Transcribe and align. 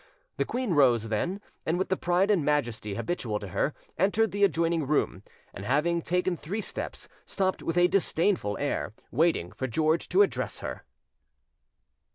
The 0.37 0.45
queen 0.45 0.71
rose 0.73 1.09
then, 1.09 1.41
and 1.63 1.77
with 1.77 1.89
the 1.89 1.95
pride 1.95 2.31
and 2.31 2.43
majesty 2.43 2.95
habitual 2.95 3.37
to 3.37 3.49
her, 3.49 3.75
entered 3.99 4.31
the 4.31 4.43
adjoining 4.43 4.87
room, 4.87 5.21
and, 5.53 5.63
having 5.63 6.01
taken 6.01 6.35
three 6.35 6.61
steps, 6.61 7.07
stopped 7.23 7.61
with 7.61 7.77
a 7.77 7.87
disdainful 7.87 8.57
air, 8.57 8.93
waiting 9.11 9.51
for 9.51 9.67
George 9.67 10.09
to 10.09 10.23
address 10.23 10.61
her. 10.61 10.85